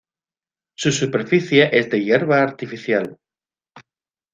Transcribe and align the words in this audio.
Su 0.75 0.91
superficie 0.91 1.69
es 1.77 1.91
de 1.91 2.03
hierba 2.03 2.41
artificial. 2.41 3.19